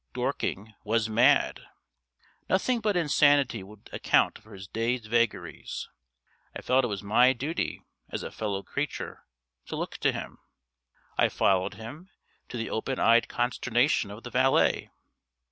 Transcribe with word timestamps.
Dorking 0.13 0.73
was 0.83 1.09
mad! 1.09 1.67
Nothing 2.49 2.79
but 2.79 2.97
insanity 2.97 3.61
would 3.61 3.87
account 3.93 4.39
for 4.39 4.55
his 4.55 4.67
day's 4.67 5.05
vagaries. 5.05 5.89
I 6.55 6.63
felt 6.63 6.83
it 6.83 6.87
was 6.87 7.03
my 7.03 7.33
duty, 7.33 7.83
as 8.09 8.23
a 8.23 8.31
fellow 8.31 8.63
creature, 8.63 9.27
to 9.67 9.75
look 9.75 9.97
to 9.99 10.11
him. 10.11 10.39
I 11.19 11.29
followed 11.29 11.75
him, 11.75 12.09
to 12.49 12.57
the 12.57 12.71
open 12.71 12.97
eyed 12.97 13.27
consternation 13.29 14.09
of 14.09 14.23
the 14.23 14.31
valet. 14.31 14.89